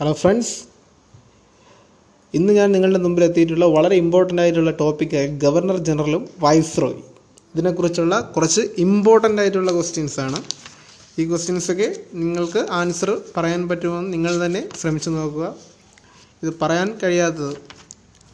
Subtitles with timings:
[0.00, 0.54] Hello friends
[2.34, 6.98] ഇന്ന് ഞാൻ നിങ്ങളുടെ മുമ്പിൽ എത്തിയിട്ടുള്ള വളരെ ഇമ്പോർട്ടന്റ് ആയിട്ടുള്ള ടോപ്പിക്കായ ഗവർണർ ജനറലും വൈസ്രോയി
[7.54, 10.38] ഇതിനെക്കുറിച്ചുള്ള കുറച്ച് ഇമ്പോർട്ടന്റ് ആയിട്ടുള്ള ക്വസ്റ്റ്യൻസ് ആണ്.
[11.18, 15.54] ഈ ക്വസ്റ്റ്യൻസൊക്കെ നിങ്ങൾക്ക് ആൻസർ പറയാൻ പറ്റുമെന്ന് നിങ്ങൾ തന്നെ ശ്രമിച്ചു നോക്കുക.
[16.42, 17.54] ഇത് പറയാൻ കഴിയാത്തത്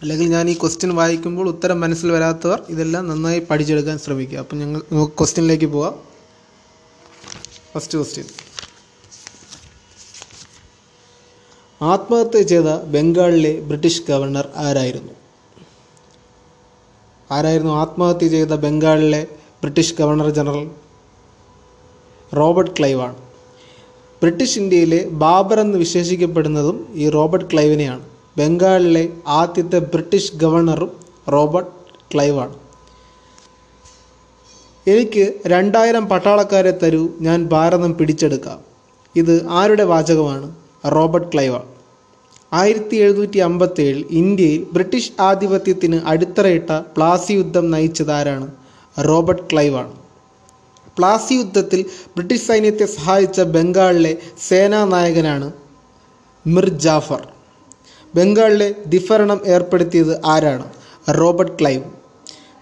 [0.03, 4.39] അല്ലെങ്കിൽ ഞാൻ ഈ ക്വസ്റ്റ്യൻ വായിക്കുമ്പോൾ ഉത്തരം മനസ്സിൽ വരാത്തവർ ഇതെല്ലാം നന്നായി പഠിച്ചെടുക്കാൻ ശ്രമിക്കുക.
[4.39, 4.81] അപ്പം ഞങ്ങൾ
[5.21, 5.97] ക്വസ്റ്റ്യനിലേക്ക് പോവാം.
[7.75, 8.29] ഫസ്റ്റ് ക്വസ്റ്റ്യൻ
[11.83, 15.13] ആത്മഹത്യ ചെയ്ത ബംഗാളിലെ ബ്രിട്ടീഷ് ഗവർണർ ആരായിരുന്നു?
[17.31, 20.71] ആരായിരുന്നു ആത്മഹത്യ ചെയ്ത ബംഗാളിലെ ബ്രിട്ടീഷ് ഗവർണർ ജനറൽ?
[22.37, 23.17] റോബർട്ട് ക്ലൈവാണ്.
[24.23, 28.05] ബ്രിട്ടീഷ് ഇന്ത്യയിലെ ബാബർ എന്ന് വിശേഷിക്കപ്പെടുന്നതും ഈ റോബർട്ട് ക്ലൈവിനെയാണ്.
[28.39, 31.01] ബംഗാളിലെ ആദ്യത്തെ ബ്രിട്ടീഷ് ഗവർണറും
[31.33, 31.71] റോബർട്ട്
[32.15, 32.55] ക്ലൈവാണ്.
[34.87, 38.61] എനിക്ക് രണ്ടായിരം പട്ടാളക്കാരെ തരൂ ഞാൻ ഭാരതം പിടിച്ചെടുക്കാം.
[39.17, 40.57] ഇത് ആരുടെ വാചകമാണ്?
[40.87, 41.70] റോബർട്ട് ക്ലൈവ്
[42.53, 48.47] ആയിരത്തി എഴുന്നൂറ്റി അമ്പത്തേഴിൽ ഇന്ത്യയിൽ ബ്രിട്ടീഷ് ആധിപത്യത്തിന് അടിത്തറയിട്ട പ്ലാസി യുദ്ധം നയിച്ചതാരാണ്
[49.09, 49.93] റോബർട്ട് ക്ലൈവാണ്
[50.97, 51.81] പ്ലാസി യുദ്ധത്തിൽ
[52.17, 54.13] ബ്രിട്ടീഷ് സൈന്യത്തെ സഹായിച്ച ബംഗാളിലെ
[54.49, 55.49] സേനാനായകനാണ്
[56.45, 57.23] മിർ ജാഫർ.
[58.15, 60.67] ബംഗാളിലെ ദിഫരണം ഏർപ്പെടുത്തിയത് ആരാണ്?
[61.21, 61.85] Robert Clive.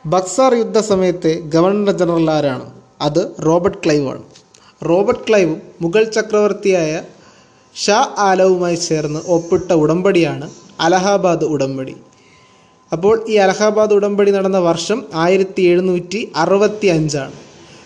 [0.04, 2.66] ബക്സാർ യുദ്ധസമയത്തെ ഗവർണർ ജനറൽ ആരാണ്?
[3.06, 4.22] അത് റോബർട്ട് ക്ലൈവാണ്
[4.82, 6.92] റോബർട്ട് ക്ലൈവും മുഗൾ ചക്രവർത്തിയായ
[7.76, 10.46] ഷാ ആലവുമായി ചേർന്ന് ഒപ്പിട്ട ഉടമ്പടിയാണ്
[10.80, 11.94] അലഹാബാദ് ഉടമ്പടി.
[12.92, 17.36] അപ്പോൾ ഈ അലഹാബാദ് ഉടമ്പടി നടന്ന വർഷം ആയിരത്തി എഴുന്നൂറ്റി അറുപത്തി അഞ്ചാണ്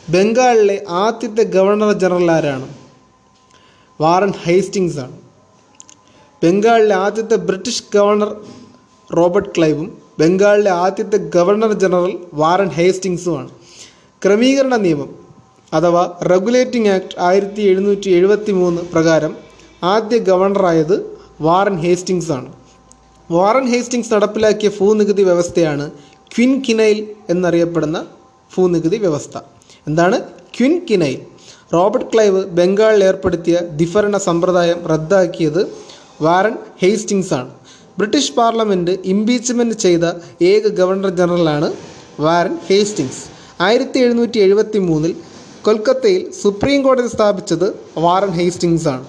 [0.08, 2.66] ബംഗാളിലെ ആദ്യത്തെ ഗവർണർ ജനറൽ ആരാണ്?
[4.00, 5.16] വാറൻ ഹേസ്റ്റിങ്സ് ആണ്.
[6.42, 8.30] ബംഗാളിലെ ആദ്യത്തെ ബ്രിട്ടീഷ് ഗവർണർ
[9.10, 9.88] റോബർട്ട് ക്ലൈവും
[10.20, 13.50] ബംഗാളിലെ ആദ്യത്തെ ഗവർണർ ജനറൽ വാറൻ ഹേസ്റ്റിങ്സുമാണ്
[14.22, 15.10] ക്രമീകരണ നിയമം
[15.72, 19.32] അഥവാ റെഗുലേറ്റിംഗ് ആക്ട് ആയിരത്തി എഴുന്നൂറ്റി എഴുപത്തി മൂന്ന് പ്രകാരം
[19.82, 22.52] ആദ്യ ഗവർണറായത് വാറൻ ഹേസ്റ്റിങ്സ് ആണ്.
[23.30, 25.90] വാറൻ ഹേസ്റ്റിങ്സ് നടപ്പിലാക്കിയ ഭൂനികുതി വ്യവസ്ഥയാണ്
[26.34, 28.06] ക്വിൻ കിനൈൽ എന്നറിയപ്പെടുന്ന
[28.56, 29.38] ഭൂനികുതി വ്യവസ്ഥ.
[29.86, 30.20] എന്താണ്?
[30.56, 31.20] ക്വിൻ കിനൈൽ
[31.74, 35.62] റോബർട്ട് ക്ലൈവ് ബംഗാളിൽ ഏർപ്പെടുത്തിയ ദിഫരണ സമ്പ്രദായം റദ്ദാക്കിയത്
[36.22, 37.50] വാറൻ ഹേസ്റ്റിങ്സ് ആണ്.
[37.98, 40.04] ബ്രിട്ടീഷ് പാർലമെന്റ് ഇംപീച്ച്മെന്റ് ചെയ്ത
[40.42, 41.72] ഏക ഗവർണർ ജനറലാണ്
[42.20, 43.22] വാറൻ ഹേസ്റ്റിങ്സ്
[43.62, 45.16] ആയിരത്തി എഴുന്നൂറ്റി എഴുപത്തി മൂന്നിൽ
[45.64, 47.66] കൊൽക്കത്തയിൽ സുപ്രീം കോടതി സ്ഥാപിച്ചത്
[47.98, 49.04] വാറൻ ഹേസ്റ്റിങ്സ് ആണ്.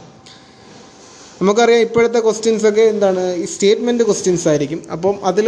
[1.43, 3.35] നമുക്കറിയാം ഇപ്പോഴത്തെ ക്വസ്റ്റ്യൻസ് ഒക്കെ എന്താണ്?
[3.35, 4.83] ഈ സ്റ്റേറ്റ്മെന്റ് ക്വസ്റ്റ്യൻസ് ആയിരിക്കും.
[4.91, 5.47] അപ്പം അതിൽ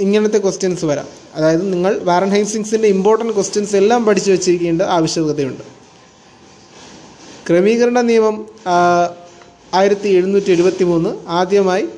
[0.00, 1.06] ഇങ്ങനത്തെ ക്വസ്റ്റ്യൻസ് വരാം.
[1.34, 5.62] അതായത് നിങ്ങൾ വാറൻഹൈസിങ്സിന്റെ ഇമ്പോർട്ടന്റ് ക്വസ്റ്റ്യൻസ് എല്ലാം പഠിച്ചു വെച്ചിരിക്കേണ്ട ആവശ്യകതയുണ്ട്.
[7.48, 8.36] ക്രമീകരണ നിയമം
[9.74, 11.10] ആയിരത്തി എഴുന്നൂറ്റി എഴുപത്തി മൂന്ന്
[11.40, 11.88] ആദ്യമായി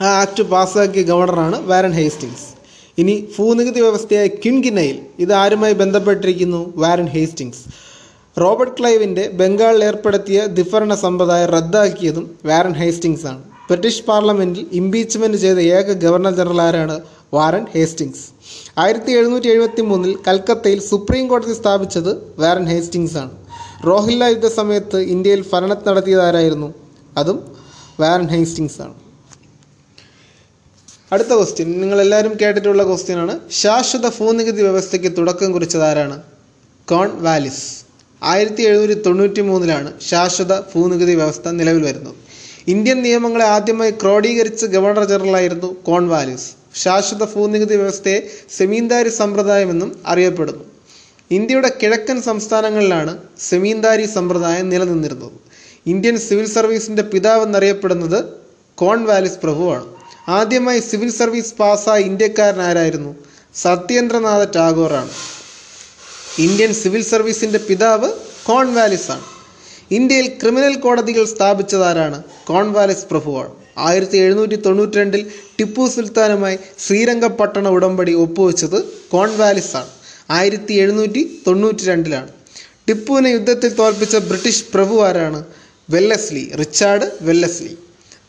[0.00, 2.46] ആ ആക്ട് പാസ്സാക്കിയ ഗവർണറാണ് വാരൻ ഹേസ്റ്റിങ്സ്.
[2.98, 6.72] ഇനി ഭൂനികുതി വ്യവസ്ഥയായ ക്വിൻകിനയിൽ ഇത് ആരുമായി ബന്ധപ്പെട്ടിരിക്കുന്നു?
[6.76, 7.62] Warren Hastings.
[8.42, 13.42] റോബർട്ട് ക്ലൈവിന്റെ ബംഗാളിൽ ഏർപ്പെടുത്തിയ ദിഫരണ സമ്പ്രദായം റദ്ദാക്കിയതും വാരൻ ഹേസ്റ്റിങ്സ് ആണ്.
[13.68, 17.00] ബ്രിട്ടീഷ് പാർലമെന്റിൽ ഇംപീച്ച്മെന്റ് ചെയ്ത ഏക ഗവർണർ ജനറൽ ആരാണ്?
[17.34, 18.24] വാരൻ ഹേസ്റ്റിങ്സ്
[18.78, 23.30] ആയിരത്തി എഴുന്നൂറ്റി എഴുപത്തി മൂന്നിൽ കൽക്കത്തയിൽ സുപ്രീം കോടതി സ്ഥാപിച്ചത് വാരൻ ഹേസ്റ്റിങ്സ് ആണ്.
[23.86, 26.74] റോഹില്ല യുദ്ധ സമയത്ത് ഇന്ത്യയിൽ ഭരണം നടത്തിയതാരായിരുന്നു
[27.16, 27.56] അതും
[28.00, 28.94] വാരൻ ഹേസ്റ്റിങ്സ് ആണ്.
[31.12, 33.40] അടുത്ത ക്വസ്റ്റ്യൻ നിങ്ങൾ എല്ലാവരും കേട്ടിട്ടുള്ള ക്വസ്റ്റ്യൻ ആണ്.
[33.50, 36.22] ശാശ്വത ഭൂനികുതി വ്യവസ്ഥയ്ക്ക് തുടക്കം കുറിച്ചതാരാണ്
[36.90, 37.83] കോൺ വാലിസ്.
[38.30, 42.14] ആയിരത്തി എഴുന്നൂറ്റി തൊണ്ണൂറ്റി മൂന്നിലാണ് ശാശ്വത ഭൂനികുതി വ്യവസ്ഥ നിലവിൽ വരുന്നത്.
[42.68, 46.48] ഇന്ത്യൻ നിയമങ്ങളെ ആദ്യമായി ക്രോഡീകരിച്ച ഗവർണർ ജനറലായിരുന്നു കോൺവാലിസ്
[46.82, 48.20] ശാശ്വത ഭൂനികുതി വ്യവസ്ഥയെ
[48.56, 50.64] സെമീന്ദാരി സമ്പ്രദായമെന്നും അറിയപ്പെടുന്നു.
[51.30, 53.12] ഇന്ത്യയുടെ കിഴക്കൻ സംസ്ഥാനങ്ങളിലാണ്
[53.48, 55.36] സെമീന്ദാരി സമ്പ്രദായം നിലനിന്നിരുന്നത്.
[55.92, 58.18] ഇന്ത്യൻ സിവിൽ സർവീസിന്റെ പിതാവെന്നറിയപ്പെടുന്നത്
[58.74, 59.86] കോൺവാലിസ് പ്രഭുവാണ്.
[60.28, 63.12] ആദ്യമായി സിവിൽ സർവീസ് പാസ്സായ ഇന്ത്യക്കാരനാരായിരുന്നു
[63.54, 65.12] സത്യേന്ദ്രനാഥ ടാഗോറാണ്.
[66.38, 68.12] ഇന്ത്യൻ സിവിൽ സർവീസിന്റെ പിതാവ്
[68.46, 69.22] കോൺവാലിസ് ആണ്.
[69.90, 73.52] ഇന്ത്യയിൽ ക്രിമിനൽ കോടതികൾ സ്ഥാപിച്ചതാരാണ് കോൺവാലിസ് പ്രഭുവാണ്.
[73.78, 79.86] ആയിരത്തി എഴുന്നൂറ്റി തൊണ്ണൂറ്റി രണ്ടിൽ ടിപ്പു സുൽത്താനുമായി ശ്രീരംഗപട്ടണ ഉടമ്പടി ഒപ്പുവെച്ചത് കോൺവാലിസ് ആണ്.
[80.30, 82.28] ആയിരത്തി എഴുന്നൂറ്റി തൊണ്ണൂറ്റി രണ്ടിലാണ്
[82.88, 85.44] ടിപ്പുവിനെ യുദ്ധത്തിൽ തോൽപ്പിച്ച ബ്രിട്ടീഷ് പ്രഭു ആരാണ്?
[85.90, 87.78] Wellesley Richard Wellesley.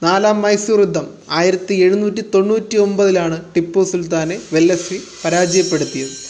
[0.04, 6.25] നാലാം മൈസൂർ യുദ്ധം ആയിരത്തി എഴുന്നൂറ്റി തൊണ്ണൂറ്റി ഒമ്പതിലാണ് ടിപ്പു സുൽത്താനെ വെല്ലസ്ലി പരാജയപ്പെടുത്തിയത്.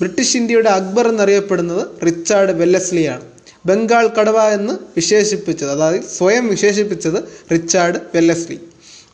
[0.00, 3.24] ബ്രിട്ടീഷ് ഇന്ത്യയുടെ അക്ബർ എന്നറിയപ്പെടുന്നത് റിച്ചാർഡ് വെല്ലസ്ലിയാണ്.
[3.66, 7.18] ബംഗാൾ കടവ എന്ന് വിശേഷിപ്പിച്ചത് അതായത് സ്വയം വിശേഷിപ്പിച്ചത്
[7.52, 8.58] റിച്ചാർഡ് വെല്ലസ്ലി.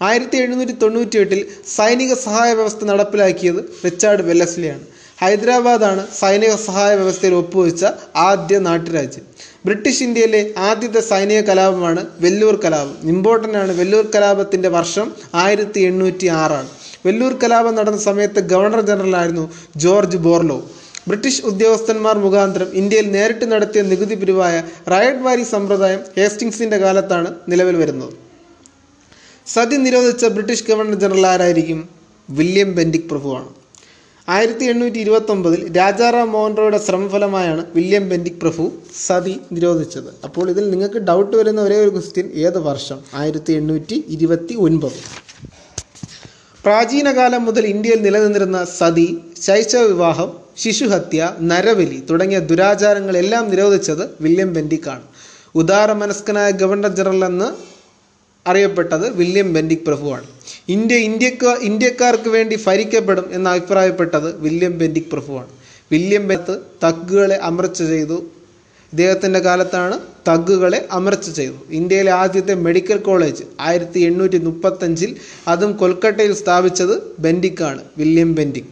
[0.02, 1.40] ആയിരത്തി എഴുന്നൂറ്റി തൊണ്ണൂറ്റി എട്ടിൽ
[1.76, 4.84] സൈനിക സഹായ വ്യവസ്ഥ നടപ്പിലാക്കിയത് റിച്ചാർഡ് വെല്ലസ്ലിയാണ്.
[5.22, 7.84] ഹൈദരാബാദാണ് സൈനിക സഹായ വ്യവസ്ഥയിൽ ഒപ്പുവെച്ച
[8.16, 9.24] ആദ്യ നാട്ടുരാജ്യം.
[9.66, 12.96] ബ്രിട്ടീഷ് ഇന്ത്യയിലെ ആദ്യത്തെ സൈനിക കലാപമാണ് വെല്ലൂർ കലാപം.
[13.08, 16.68] ഇമ്പോർട്ടന്റ് ആണ് വെല്ലൂർ കലാപത്തിന്റെ വർഷം ആയിരത്തി എണ്ണൂറ്റി ആറാണ്
[17.06, 19.44] വെല്ലൂർ കലാപം നടന്ന സമയത്ത് ഗവർണർ ജനറൽ ആയിരുന്നു
[19.84, 20.58] ജോർജ് ബോർലോ.
[21.08, 24.54] ബ്രിട്ടീഷ് ഉദ്യോഗസ്ഥന്മാർ മുഖാന്തരം ഇന്ത്യയിൽ നേരിട്ട് നടത്തിയ നികുതി പിരിവായ
[24.92, 28.14] റയഡ് വാരി സമ്പ്രദായം ഹേസ്റ്റിങ്സിന്റെ കാലത്താണ് നിലവിൽ വരുന്നത്.
[29.54, 31.80] സതി നിരോധിച്ച ബ്രിട്ടീഷ് ഗവർണർ ജനറൽ ആരായിരിക്കും?
[32.38, 33.50] വില്യം ബെൻഡിക് പ്രഭുവാണ്.
[34.28, 38.64] ആയിരത്തി എണ്ണൂറ്റി ഇരുപത്തൊമ്പതിൽ രാജാറാം മോഹൻ റോയുടെ ശ്രമഫലമായാണ് വില്യം ബെൻഡിക് പ്രഭു
[39.06, 40.10] സതി നിരോധിച്ചത്.
[40.26, 42.98] അപ്പോൾ ഇതിൽ നിങ്ങൾക്ക് ഡൗട്ട് വരുന്ന ഒരേ ഒരു ക്വസ്റ്റ്യൻ ഏത് വർഷം?
[43.20, 44.98] ആയിരത്തി എണ്ണൂറ്റി ഇരുപത്തി ഒൻപത്
[46.66, 49.06] പ്രാചീനകാലം മുതൽ ഇന്ത്യയിൽ നിലനിന്നിരുന്ന സതി
[49.42, 50.30] ശൈശവ വിവാഹം
[50.62, 51.20] ശിശുഹത്യ
[51.50, 55.04] നരബലി തുടങ്ങിയ ദുരാചാരങ്ങളെല്ലാം നിരോധിച്ചത് വില്യം ബെൻഡിക്കാണ്.
[55.54, 57.48] ഉദാരമനസ്കനായ ഗവർണർ ജനറൽ എന്ന്
[58.46, 60.26] അറിയപ്പെട്ടത് വില്യം ബെൻഡിക് പ്രഭുവാണ്.
[60.68, 65.50] ഇന്ത്യ ഇന്ത്യക്കാർ ഇന്ത്യക്കാർക്ക് വേണ്ടി ഭരിക്കപ്പെടും എന്ന് അഭിപ്രായപ്പെട്ടത് വില്യം ബെൻഡിക് പ്രഭുവാണ്.
[65.92, 66.54] വില്യം ബെത്ത്
[66.84, 68.18] തഗ്ഗുകളെ അമർച്ച ചെയ്തു
[68.96, 69.96] ഇദ്ദേഹത്തിന്റെ കാലത്താണ്
[70.26, 75.10] തഗ്ഗുകളെ അമർച്ച ചെയ്തു ഇന്ത്യയിലെ ആദ്യത്തെ മെഡിക്കൽ കോളേജ് ആയിരത്തി എണ്ണൂറ്റി മുപ്പത്തഞ്ചിൽ
[75.52, 76.94] അതും കൊൽക്കട്ടയിൽ സ്ഥാപിച്ചത്
[77.24, 78.70] ബെൻഡിക്കാണ് വില്യം ബെൻഡിക്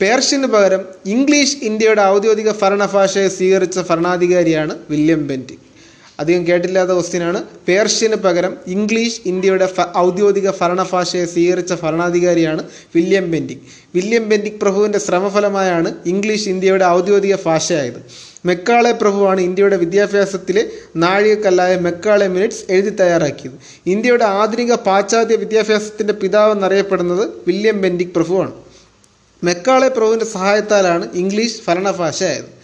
[0.00, 0.82] പേർഷ്യന് പകരം
[1.14, 5.64] ഇംഗ്ലീഷ് ഇന്ത്യയുടെ ഔദ്യോഗിക ഭരണഭാഷയെ സ്വീകരിച്ച ഭരണാധികാരിയാണ് വില്യം ബെൻഡിക്
[6.22, 7.40] അധികം കേട്ടില്ലാത്ത ക്വസ്റ്റ്യനാണ്.
[7.68, 9.68] പേർഷ്യന് പകരം ഇംഗ്ലീഷ് ഇന്ത്യയുടെ
[10.04, 12.64] ഔദ്യോഗിക ഭരണഭാഷയെ സ്വീകരിച്ച ഭരണാധികാരിയാണ്
[12.96, 13.66] വില്യം ബെൻഡിക്
[13.98, 18.00] വില്യം ബെൻഡിക് പ്രഭുവിന്റെ ശ്രമഫലമായാണ് ഇംഗ്ലീഷ് ഇന്ത്യയുടെ ഔദ്യോഗിക ഭാഷയായത്.
[18.44, 23.54] മെക്കാളെ പ്രഭുവാണ് ഇന്ത്യയുടെ വിദ്യാഭ്യാസത്തിലെ നാഴികക്കല്ലായ മെക്കാളെ മിനിറ്റ്സ് എഴുതി തയ്യാറാക്കിയത്.
[23.86, 28.52] ഇന്ത്യയുടെ ആധുനിക പാശ്ചാത്യ വിദ്യാഭ്യാസത്തിന്റെ പിതാവ് എന്നറിയപ്പെടുന്നത് വില്യം ബെൻഡിക് പ്രഭുവാണ്.
[29.44, 32.58] മെക്കാളെ പ്രഭുവിന്റെ സഹായത്താലാണ് ഇംഗ്ലീഷ് ഭരണഭാഷയായത്.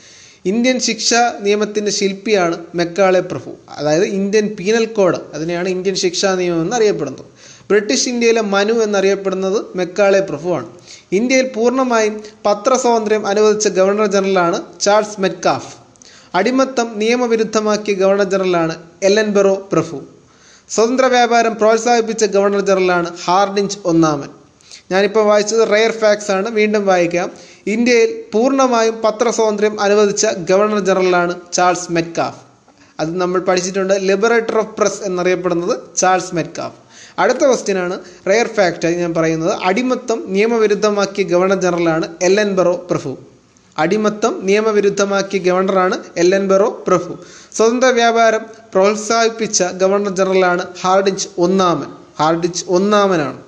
[0.44, 3.50] ഇന്ത്യൻ ശിക്ഷാ നിയമത്തിന്റെ ശില്പിയാണ് മെക്കാളെ പ്രഭു.
[3.78, 7.24] അതായത് ഇന്ത്യൻ പീനൽ കോഡ് അതിനെയാണ് ഇന്ത്യൻ ശിക്ഷാ നിയമം എന്നറിയപ്പെടുന്നത്.
[7.70, 10.66] ബ്രിട്ടീഷ് ഇന്ത്യയിലെ മനു എന്നറിയപ്പെടുന്നത് മെക്കാളെ പ്രഭുവാണ്.
[11.12, 15.76] ഇന്ത്യയിൽ പൂർണമായും പത്രസ്വാതന്ത്ര്യം അനുവദിച്ച ഗവർണർ ജനറലാണ് ചാൾസ് മെറ്റ്കാഫ്.
[16.34, 20.00] അടിമത്തം നിയമവിരുദ്ധമാക്കിയ ഗവർണർ ജനറലാണ് എലൻ ബെറോ പ്രഭു.
[20.68, 24.28] സ്വതന്ത്ര വ്യാപാരം പ്രോത്സാഹിപ്പിച്ച ഗവർണർ ജനറലാണ് ഹാർഡിഞ്ച് ഒന്നാമൻ.
[24.90, 26.50] ഞാനിപ്പോൾ വായിച്ചത് റെയർ ഫാക്സ് ആണ്.
[26.50, 27.30] വീണ്ടും വായിക്കാം.
[27.66, 32.40] ഇന്ത്യയിൽ പൂർണമായും പത്രസ്വാതന്ത്ര്യം അനുവദിച്ച ഗവർണർ ജനറലാണ് ചാൾസ് മെറ്റ്കാഫ്.
[33.00, 36.83] അത് നമ്മൾ പഠിച്ചിട്ടുണ്ട് ലിബറേറ്റർ ഓഫ് പ്രസ് എന്നറിയപ്പെടുന്നത് ചാൾസ് മെറ്റ്കാഫ്.
[37.18, 37.96] അടുത്ത ക്വസ്റ്റ്യനാണ്
[38.30, 39.52] റയർ ഫാക്റ്റ് ഞാൻ പറയുന്നത്.
[39.62, 43.18] അടിമത്തം നിയമവിരുദ്ധമാക്കിയ ഗവർണർ ജനറലാണ് എൽ എൻ ബെറോ പ്രഭു.
[43.78, 47.12] അടിമത്തം നിയമവിരുദ്ധമാക്കിയ ഗവർണറാണ് എൽ എൻ ബെറോ പ്രഭു.
[47.56, 48.44] സ്വതന്ത്ര വ്യാപാരം
[48.74, 51.90] പ്രോത്സാഹിപ്പിച്ച ഗവർണർ ജനറലാണ് ഹാർഡിഞ്ച് ഒന്നാമൻ
[52.20, 53.40] ഹാർഡിഞ്ച് ഒന്നാമനാണ്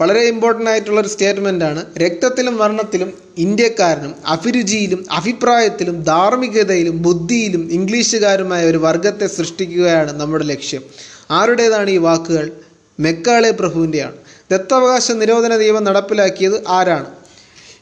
[0.00, 1.80] വളരെ ഇമ്പോർട്ടന്റ് ആയിട്ടുള്ള ഒരു സ്റ്റേറ്റ്മെന്റ് ആണ്.
[1.98, 10.82] രക്തത്തിലും വർണത്തിലും ഇന്ത്യക്കാരനും അഭിരുചിയിലും അഭിപ്രായത്തിലും ധാർമ്മികതയിലും ബുദ്ധിയിലും ഇംഗ്ലീഷുകാരുമായ ഒരു വർഗത്തെ സൃഷ്ടിക്കുകയാണ് നമ്മുടെ ലക്ഷ്യം.
[11.30, 12.52] ആരുടേതാണ് ഈ വാക്കുകൾ?
[13.00, 14.16] മെക്കാളെ പ്രഭുവിന്റെയാണ്.
[14.50, 17.06] ദത്തവകാശ നിരോധന നിയമം നടപ്പിലാക്കിയത് ആരാണ്?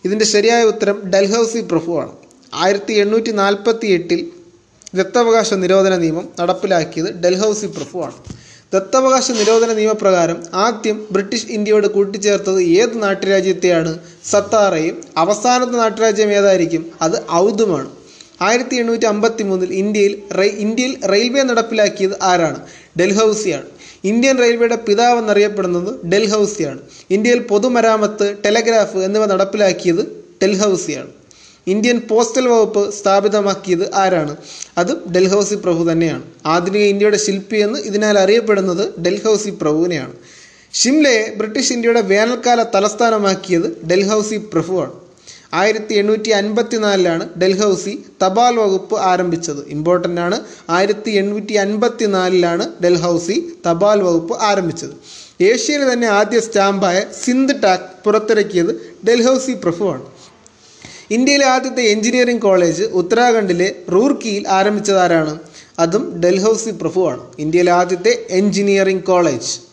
[0.04, 2.12] ഇതിന്റെ ശരിയായ ഉത്തരം ഡൽഹൌസി പ്രഭുവാണ്.
[2.54, 4.20] ആയിരത്തി എണ്ണൂറ്റി നാൽപ്പത്തി എട്ടിൽ
[4.94, 8.12] ദത്തവകാശ നിരോധന നിയമം നടപ്പിലാക്കിയത് ഡൽഹൌസി പ്രഭുവാണ്.
[8.72, 13.98] ദത്തവകാശ നിരോധന നിയമപ്രകാരം ആദ്യം ബ്രിട്ടീഷ് ഇന്ത്യയോട് കൂട്ടിച്ചേർത്തത് ഏത് നാട്ടുരാജ്യത്തെയാണ്?
[14.24, 16.92] സത്താറയും അവസാനത്തെ നാട്ടുരാജ്യം ഏതായിരിക്കും?
[17.02, 17.90] അത് ഔദുമാണ്.
[18.40, 22.60] ആയിരത്തി എണ്ണൂറ്റി അമ്പത്തി മൂന്നിൽ ഇന്ത്യയിൽ ഇന്ത്യയിൽ റെയിൽവേ നടപ്പിലാക്കിയത് ആരാണ്?
[23.00, 23.64] ഡൽഹൌസിയാണ്.
[24.04, 26.78] ഇന്ത്യൻ റെയിൽവേയുടെ പിതാവെന്നറിയപ്പെടുന്നത് ഡൽഹൌസിയാണ്.
[27.10, 31.08] ഇന്ത്യയിൽ പൊതുമരാമത്ത് ടെലഗ്രാഫ് എന്നിവ നടപ്പിലാക്കിയത് ഡൽഹൌസിയാണ്.
[31.66, 34.36] ഇന്ത്യൻ പോസ്റ്റൽ വകുപ്പ് സ്ഥാപിതമാക്കിയത് ആരാണ്?
[34.78, 36.22] അത് ഡൽഹൌസി പ്രഭു തന്നെയാണ്.
[36.46, 40.12] ആധുനിക ഇന്ത്യയുടെ ശില്പി എന്ന് ഇതിനാൽ അറിയപ്പെടുന്നത് ഡൽഹൌസി പ്രഭുവിനെയാണ്.
[40.72, 45.07] ഷിംലയെ ബ്രിട്ടീഷ് ഇന്ത്യയുടെ വേനൽക്കാല തലസ്ഥാനമാക്കിയത് ഡൽഹൌസി പ്രഭുവാണ്.
[45.54, 49.68] ആയിരത്തി എണ്ണൂറ്റി അൻപത്തിനാലിലാണ് ഡൽഹൌസി തപാൽ വകുപ്പ് ആരംഭിച്ചത്.
[49.68, 50.40] ഇമ്പോർട്ടന്റ് ആണ്.
[50.70, 54.90] ആയിരത്തി എണ്ണൂറ്റി അൻപത്തി നാലിലാണ് ഡൽഹൌസി തപാൽ വകുപ്പ് ആരംഭിച്ചത്.
[55.42, 60.02] ഏഷ്യയിലെ തന്നെ ആദ്യ സ്റ്റാമ്പായ സിന്ധ് ടാക് പുറത്തിറക്കിയത് ഡൽഹൌസി പ്രഭുവാണ്.
[61.10, 65.38] ഇന്ത്യയിലെ ആദ്യത്തെ എഞ്ചിനീയറിംഗ് കോളേജ് ഉത്തരാഖണ്ഡിലെ റൂർക്കിയിൽ ആരംഭിച്ചതാരാണ്?
[65.78, 67.20] അതും ഡൽഹൌസി പ്രഭുവാണ്.
[67.38, 69.67] ഇന്ത്യയിലെ ആദ്യത്തെ എഞ്ചിനീയറിംഗ് കോളേജ്.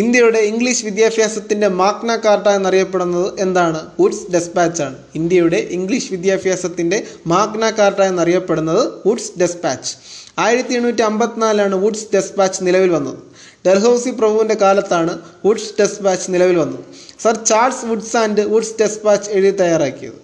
[0.00, 3.80] ഇന്ത്യയുടെ ഇംഗ്ലീഷ് വിദ്യാഭ്യാസത്തിന്റെ മാഗ്ന കാർട്ട എന്നറിയപ്പെടുന്നത് എന്താണ്?
[4.00, 4.96] വുഡ്സ് ഡെസ്പാച്ച് ആണ്.
[5.14, 9.96] ഇന്ത്യയുടെ ഇംഗ്ലീഷ് വിദ്യാഭ്യാസത്തിന്റെ മാഗ്ന കാർട്ട എന്നറിയപ്പെടുന്നത് വുഡ്സ് ഡെസ്പാച്ച്.
[10.38, 13.18] ആയിരത്തി എണ്ണൂറ്റി അമ്പത്തിനാലാണ് വുഡ്സ് ഡെസ്പാച്ച് നിലവിൽ വന്നത്.
[13.66, 16.84] ഡൽഹൌസി പ്രഭുവിന്റെ കാലത്താണ് വുഡ്സ് ഡെസ്പാച്ച് നിലവിൽ വന്നത്.
[17.22, 20.18] Sir Charles Wood's and Wood's despatch എഴുതി തയ്യാറാക്കിയത്.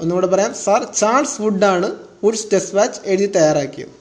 [0.00, 0.54] ഒന്നുകൂടെ പറയാം.
[0.54, 1.90] സർ ചാൾസ് വുഡാണ്
[2.24, 3.99] വുഡ്സ് ഡെസ്പാച്ച് എഴുതി തയ്യാറാക്കിയത്.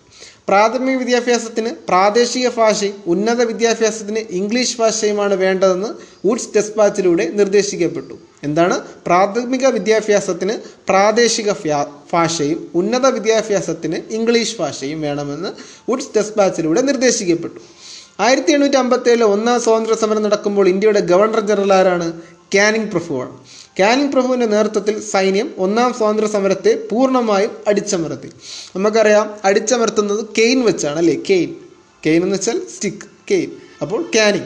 [0.50, 5.90] പ്രാഥമിക വിദ്യാഭ്യാസത്തിന് പ്രാദേശിക ഭാഷയും ഉന്നത വിദ്യാഭ്യാസത്തിന് ഇംഗ്ലീഷ് ഭാഷയുമാണ് വേണ്ടതെന്ന്
[6.28, 8.16] വുഡ്സ് ഡെസ്പാച്ചിലൂടെ നിർദ്ദേശിക്കപ്പെട്ടു.
[8.44, 8.76] എന്താണ്?
[9.06, 10.54] പ്രാഥമിക വിദ്യാഭ്യാസത്തിന്
[10.90, 11.52] പ്രാദേശിക
[12.14, 15.50] ഭാഷയും ഉന്നത വിദ്യാഭ്യാസത്തിന് ഇംഗ്ലീഷ് ഭാഷയും വേണമെന്ന്
[15.90, 17.60] വുഡ്സ് ഡെസ്പാച്ചിലൂടെ നിർദ്ദേശിക്കപ്പെട്ടു.
[18.20, 22.08] ആയിരത്തി എണ്ണൂറ്റി അമ്പത്തി ഏഴിലെ ഒന്നാം സ്വാതന്ത്ര്യ സമരം നടക്കുമ്പോൾ ഇന്ത്യയുടെ ഗവർണർ ജനറൽ ആരാണ്?
[22.56, 23.34] കാനിങ് പ്രഭുവാണ്.
[23.80, 28.28] കാനിങ് പ്രഭുവിന്റെ നേതൃത്വത്തിൽ സൈന്യം ഒന്നാം സ്വാതന്ത്ര്യ സമരത്തെ പൂർണമായും അടിച്ചമർത്തി.
[28.76, 31.16] നമുക്കറിയാം അടിച്ചമർത്തുന്നത് കെയിൻ വെച്ചാണ് അല്ലേ?
[31.30, 31.56] കെയിൻ.
[32.06, 33.06] കെയിൻ എന്ന് വെച്ചാൽ സ്റ്റിക്ക്.
[33.32, 33.52] കെയിൻ.
[33.82, 34.46] അപ്പോൾ കാനിങ്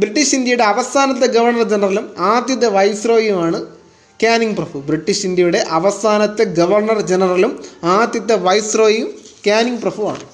[0.00, 3.66] ബ്രിട്ടീഷ് ഇന്ത്യയുടെ അവസാനത്തെ ഗവർണർ ജനറലും ആദ്യത്തെ വൈസ്രോയുമാണ്
[4.22, 4.78] കാനിങ് പ്രഭു.
[4.78, 10.24] ബ്രിട്ടീഷ് ഇന്ത്യയുടെ അവസാനത്തെ ഗവർണർ ജനറലും ആദ്യത്തെ വൈസ്രോയും കാനിങ് പ്രഭുവാണ്.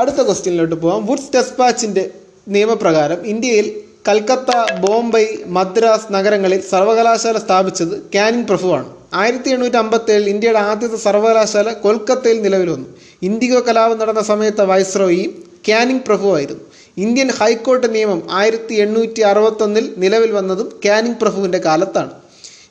[0.00, 2.10] അടുത്ത ക്വസ്റ്റ്യനിലോട്ട് പോകാം വുഡ്സ് ഡെസ്പാച്ചിന്റെ
[2.48, 3.66] നിയമപ്രകാരം ഇന്ത്യയിൽ
[4.08, 4.50] കൽക്കത്ത
[4.80, 8.88] ബോംബെ മദ്രാസ് നഗരങ്ങളിൽ സർവകലാശാല സ്ഥാപിച്ചത് കാനിങ് പ്രഭുവാണ്.
[9.14, 12.86] ആയിരത്തി എണ്ണൂറ്റി അമ്പത്തി ഏഴിൽ ഇന്ത്യയുടെ ആദ്യത്തെ സർവകലാശാല കൊൽക്കത്തയിൽ നിലവിൽ വന്നു
[13.22, 15.32] ഇൻഡിഗോ കലാപം നടന്ന സമയത്തെ വൈസ്രോയിയും
[15.68, 16.64] കാനിങ് പ്രഭുവായിരുന്നു.
[16.98, 22.10] ഇന്ത്യൻ ഹൈക്കോടതി നിയമം ആയിരത്തി എണ്ണൂറ്റി അറുപത്തൊന്നിൽ നിലവിൽ വന്നതും കാനിങ് പ്രഭുവിന്റെ കാലത്താണ്.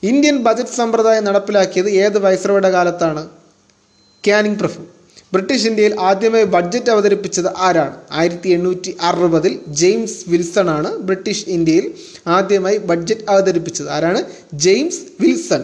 [0.04, 3.28] ഇന്ത്യൻ ബജറ്റ് സമ്പ്രദായം നടപ്പിലാക്കിയത് ഏത് വൈസ്രോയുടെ കാലത്താണ്?
[4.28, 4.95] കാനിങ് പ്രഭു.
[5.36, 7.96] ബ്രിട്ടീഷ് ഇന്ത്യയിൽ ആദ്യമായി ബഡ്ജറ്റ് അവതരിപ്പിച്ചത് ആരാണ്?
[8.12, 11.94] ആയിരത്തി എണ്ണൂറ്റി അറുപതിൽ ജെയിംസ് വിൽസൺ ആണ് ബ്രിട്ടീഷ് ഇന്ത്യയിൽ
[12.28, 13.90] ആദ്യമായി ബഡ്ജറ്റ് അവതരിപ്പിച്ചത്.
[13.90, 14.24] ആരാണ്?
[14.54, 15.64] James Wilson.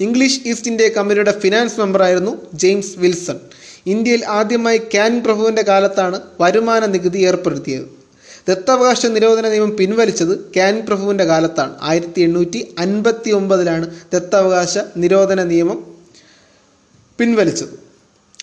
[0.00, 3.38] English East India കമ്പനിയുടെ ഫിനാൻസ് മെമ്പറായിരുന്നു ജെയിംസ് വിൽസൺ.
[3.86, 7.86] ഇന്ത്യയിൽ ആദ്യമായി ക്യാൻ പ്രഭുവിന്റെ കാലത്താണ് വരുമാന നികുതി ഏർപ്പെടുത്തിയത്.
[8.48, 11.74] ദത്തവകാശ നിരോധന നിയമം പിൻവലിച്ചത് ക്യാൻ പ്രഭുവിന്റെ കാലത്താണ്.
[11.82, 15.78] ആയിരത്തി എണ്ണൂറ്റി അൻപത്തി ഒമ്പതിലാണ് ദത്താവകാശ നിരോധന നിയമം
[17.18, 17.85] പിൻവലിച്ചത്.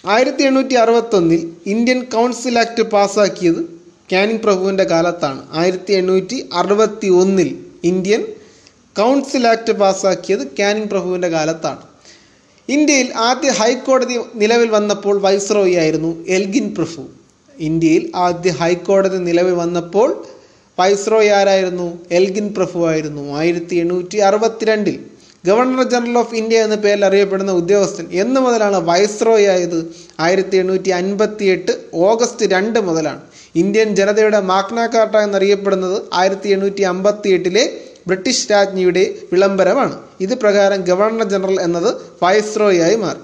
[0.06, 3.62] ആയിരത്തി എണ്ണൂറ്റി അറുപത്തൊന്നിൽ ഇന്ത്യൻ കൗൺസിൽ ആക്ട് പാസ്സാക്കിയത്
[4.12, 5.42] കാനിങ് പ്രഭുവിന്റെ കാലത്താണ്.
[5.52, 7.50] ആയിരത്തി എണ്ണൂറ്റി അറുപത്തി ഒന്നിൽ
[7.84, 8.26] ഇന്ത്യൻ
[8.98, 11.82] കൗൺസിൽ ആക്ട് പാസ്സാക്കിയത് കാനിങ് പ്രഭുവിന്റെ കാലത്താണ്.
[12.70, 17.02] ഇന്ത്യയിൽ ആദ്യ ഹൈക്കോടതി നിലവിൽ വന്നപ്പോൾ വൈസ്രോയി ആയിരുന്നു എൽഗിൻ പ്രഭു.
[17.60, 20.24] ഇന്ത്യയിൽ ആദ്യ ഹൈക്കോടതി നിലവിൽ വന്നപ്പോൾ
[20.80, 22.00] വൈസ്രോയി ആരായിരുന്നു?
[22.12, 23.24] എൽഗിൻ പ്രഭു ആയിരുന്നു.
[23.40, 25.00] ആയിരത്തി എണ്ണൂറ്റി അറുപത്തിരണ്ടിൽ
[25.48, 29.80] ഗവർണർ ജനറൽ ഓഫ് ഇന്ത്യ എന്ന പേരിൽ അറിയപ്പെടുന്ന ഉദ്യോഗസ്ഥൻ എന്ന് മുതലാണ് വൈസ്രോയി ആയത്
[30.26, 31.74] ആയിരത്തി എണ്ണൂറ്റി അൻപത്തി എട്ട്
[32.10, 33.22] ഓഗസ്റ്റ് രണ്ട് മുതലാണ്.
[33.62, 37.64] ഇന്ത്യൻ ജനതയുടെ മാഗ്ന കാർട്ട എന്നറിയപ്പെടുന്നത് ആയിരത്തി എണ്ണൂറ്റി അമ്പത്തി എട്ടിലെ
[38.08, 39.98] ബ്രിട്ടീഷ് രാജ്ഞിയുടെ വിളംബരമാണ്.
[40.26, 41.90] ഇത് പ്രകാരം ഗവർണർ ജനറൽ എന്നത്
[42.24, 43.22] വൈസ്രോയി ആയി മാറി.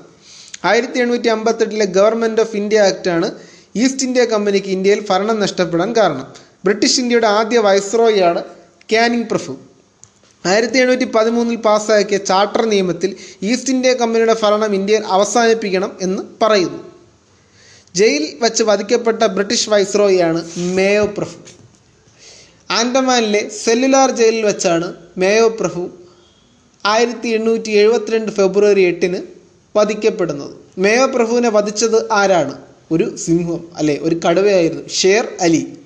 [0.70, 3.28] ആയിരത്തി എണ്ണൂറ്റി അമ്പത്തെട്ടിലെ ഗവൺമെന്റ് ഓഫ് ഇന്ത്യ ആക്റ്റാണ്
[3.84, 6.28] ഈസ്റ്റ് ഇന്ത്യ കമ്പനിക്ക് ഇന്ത്യയിൽ ഭരണം നഷ്ടപ്പെടാൻ കാരണം.
[6.66, 8.44] ബ്രിട്ടീഷ് ഇന്ത്യയുടെ ആദ്യ വൈസ്രോയിയാണ്
[8.94, 9.54] കാനിങ് പ്രഭു.
[10.46, 16.79] ആയിരത്തി എണ്ണൂറ്റി പതിമൂന്നിൽ പാസ്സാക്കിയ ചാർട്ടർ നിയമത്തിൽ ഈസ്റ്റ് ഇന്ത്യ കമ്പനിയുടെ ഭരണം ഇന്ത്യയിൽ അവസാനിപ്പിക്കണം എന്ന് പറയുന്നു.
[17.96, 21.38] ജയിൽ വച്ച് വധിക്കപ്പെട്ട ബ്രിട്ടീഷ് വൈസ്രോയിയാണ് മേയോ പ്രഭു.
[22.72, 25.89] ആൻഡമാനിലെ സെല്ലുലാർ ജയിലിൽ വെച്ചാണ് മേയോ പ്രഭു
[26.86, 29.19] ആയിരത്തി എണ്ണൂറ്റി എഴുപത്തിരണ്ട് ഫെബ്രുവരി എട്ടിന്
[29.77, 30.53] വധിക്കപ്പെടുന്നത്.
[30.77, 32.58] മേയോ പ്രഭുവിനെ വധിച്ചത് ആരാണ്?
[32.91, 34.89] ഒരു സിംഹം അല്ലെ ഒരു കടുവയായിരുന്നു.
[34.89, 35.79] ഷേർ അലി.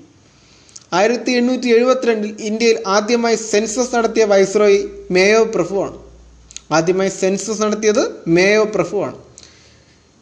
[0.94, 5.98] ആയിരത്തി എണ്ണൂറ്റി എഴുപത്തിരണ്ടിൽ ഇന്ത്യയിൽ ആദ്യമായി സെൻസസ് നടത്തിയ വൈസ്രോയി മേയോ പ്രഭുവാണ്.
[6.72, 9.18] ആദ്യമായി സെൻസസ് നടത്തിയത് മേയോ പ്രഭുവാണ്.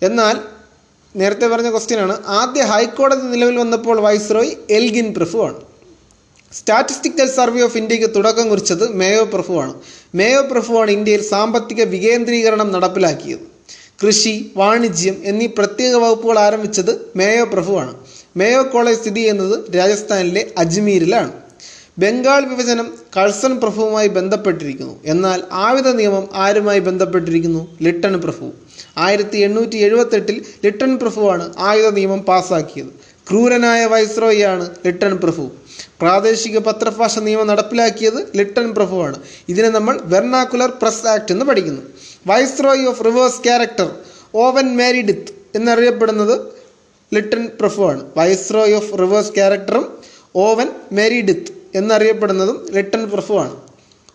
[0.02, 0.36] എന്നാൽ
[1.16, 5.60] നേരത്തെ പറഞ്ഞ ക്വസ്റ്റ്യനാണ് ആദ്യ ഹൈക്കോടതി നിലവിൽ വന്നപ്പോൾ വൈസ്രോയി എൽഗിൻ പ്രഭുവാണ്.
[6.54, 9.74] സ്റ്റാറ്റിസ്റ്റിക്കൽ സർവേ ഓഫ് ഇന്ത്യയ്ക്ക് തുടക്കം കുറിച്ചത് മേയോ പ്രഭുവാണ്.
[10.16, 13.46] മേയോ പ്രഭുവാണ് ഇന്ത്യയിൽ സാമ്പത്തിക വികേന്ദ്രീകരണം നടപ്പിലാക്കിയത്.
[14.04, 17.94] കൃഷി വാണിജ്യം എന്നീ പ്രത്യേക വകുപ്പുകൾ ആരംഭിച്ചത് മേയോ പ്രഭുവാണ്.
[18.38, 21.32] മേയോ കോളേജ് സ്ഥിതി ചെയ്യുന്നത് രാജസ്ഥാനിലെ അജ്മീരിലാണ്.
[22.00, 25.00] ബംഗാൾ വിഭജനം കഴ്സൺ പ്രഭുവുമായി ബന്ധപ്പെട്ടിരിക്കുന്നു.
[25.06, 27.78] എന്നാൽ ആയുധ നിയമം ആരുമായി ബന്ധപ്പെട്ടിരിക്കുന്നു?
[27.82, 28.52] ലിട്ടൺ പ്രഭു.
[28.98, 32.88] ആയിരത്തി എണ്ണൂറ്റി എഴുപത്തെട്ടിൽ ലിട്ടൺ പ്രഭുവാണ് ആയുധ നിയമം പാസാക്കിയത്.
[33.30, 35.52] ക്രൂരനായ വൈസ്രോയിയാണ് ലിട്ടൺ പ്രഭു.
[36.02, 39.20] പ്രാദേശിക പത്രഭാഷ നിയമം നടപ്പിലാക്കിയത് ലിട്ടൺ പ്രഭുവാണ്.
[39.50, 41.82] ഇതിനെ നമ്മൾ വെർണാക്കുലർ പ്രസ് ആക്ട് എന്ന് പഠിക്കുന്നു.
[42.28, 43.96] Viceroy of reverse character
[44.36, 46.61] Owen Meredith എന്നറിയപ്പെടുന്നത്
[47.16, 49.86] ലിട്ടൺ പ്രഫുവാണ് വൈസ്രോയ് ഓഫ് റിവേഴ്സ് ക്യാരക്ടറും
[50.46, 53.56] ഓവൻ മെരിഡിത്ത് എന്നറിയപ്പെടുന്നതും ലിട്ടൺ പ്രഫുവാണ്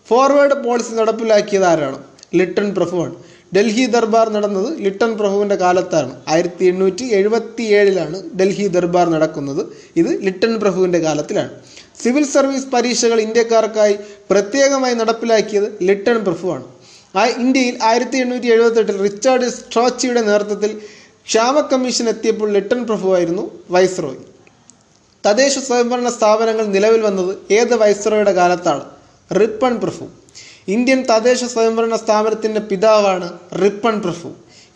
[0.09, 1.97] ഫോർവേഡ് പോളിസി നടപ്പിലാക്കിയത് ആരാണ്?
[2.39, 3.15] ലിട്ടൺ പ്രഫുവാണ്
[3.55, 6.11] ഡൽഹി ദർബാർ നടന്നത് ലിട്ടൺ പ്രഭുവിന്റെ കാലത്താണ്.
[6.31, 9.61] ആയിരത്തി എണ്ണൂറ്റി എഴുപത്തി ഏഴിലാണ് ഡൽഹി ദർബാർ നടക്കുന്നത്.
[10.01, 11.51] ഇത് ലിട്ടൺ പ്രഭുവിന്റെ കാലത്തിലാണ്.
[12.01, 13.95] സിവിൽ സർവീസ് പരീക്ഷകൾ ഇന്ത്യക്കാർക്കായി
[14.31, 16.65] പ്രത്യേകമായി നടപ്പിലാക്കിയത് ലിട്ടൺ പ്രഭുവാണ്.
[17.43, 20.71] ഇന്ത്യയിൽ ആയിരത്തി എണ്ണൂറ്റി എഴുപത്തെട്ടിൽ റിച്ചാർഡ് സ്ട്രോച്ചിയുടെ നേതൃത്വത്തിൽ
[21.27, 24.17] ക്ഷാമ കമ്മീഷൻ എത്തിയപ്പോൾ ലിട്ടൺ പ്രഭുവായിരുന്നു വൈസ്രോയ്.
[25.25, 28.85] തദ്ദേശ സ്വയംഭരണ സ്ഥാപനങ്ങൾ നിലവിൽ വന്നത് ഏത് വൈസ്രോയുടെ കാലത്താണ്?
[29.39, 30.07] റിപ്പൺ പ്രഭു.
[30.67, 34.29] ഇന്ത്യൻ തദ്ദേശ സ്വയംഭരണ സ്ഥാപനത്തിന്റെ പിതാവാണ് റിപ്പൺ പ്രഭു.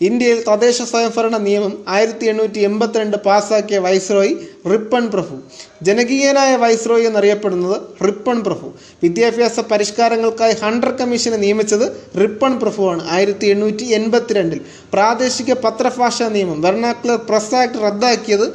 [0.08, 4.34] ഇന്ത്യയിൽ തദ്ദേശ സ്വയംഭരണ നിയമം ആയിരത്തി എണ്ണൂറ്റി എൺപത്തിരണ്ട് പാസ്സാക്കിയ വൈസ്രോയി
[4.72, 5.36] റിപ്പൺ പ്രഭു.
[5.84, 7.78] ജനകീയനായ വൈസ്രോയി എന്നറിയപ്പെടുന്നത്
[8.08, 8.68] റിപ്പൺ പ്രഭു.
[9.04, 11.86] വിദ്യാഭ്യാസ പരിഷ്കാരങ്ങൾക്കായി ഹണ്ടർ കമ്മീഷനെ നിയമിച്ചത്
[12.22, 13.04] റിപ്പൺ പ്രഭുവാണ്.
[13.10, 14.62] ആയിരത്തി എണ്ണൂറ്റി എൺപത്തിരണ്ടിൽ
[14.94, 18.48] പ്രാദേശിക പത്രഭാഷാ നിയമം വെർണാക്കുലർ പ്രസ് ആക്ട് റദ്ദാക്കിയത്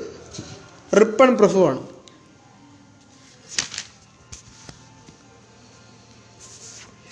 [1.00, 1.95] റിപ്പൺ പ്രഭുവാണ്.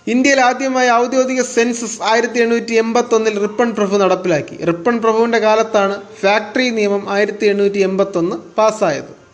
[0.06, 4.56] ഇന്ത്യയിൽ ആദ്യമായി ഔദ്യോഗിക സെൻസസ് ആയിരത്തി എണ്ണൂറ്റി എൺപത്തൊന്നിൽ റിപ്പൺ പ്രഭു നടപ്പിലാക്കി.
[4.56, 9.24] റിപ്പൺ പ്രഭുവിന്റെ കാലത്താണ് ഫാക്ടറി നിയമം ആയിരത്തി എണ്ണൂറ്റി എൺപത്തൊന്ന് പാസ്സായത്.